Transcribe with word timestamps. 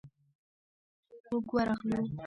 موږ 1.29 1.45
ورغلو. 1.55 1.99